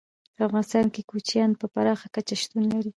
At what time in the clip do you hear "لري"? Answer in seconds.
2.73-2.89